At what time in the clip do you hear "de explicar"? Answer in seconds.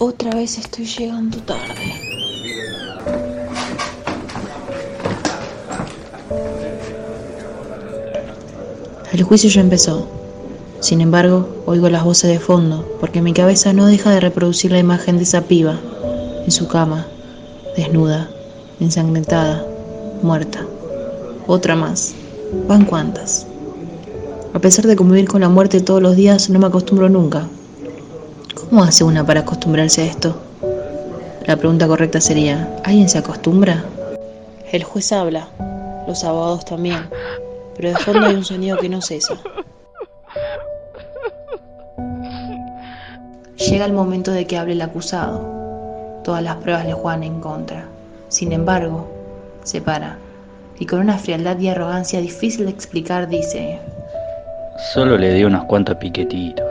52.66-53.28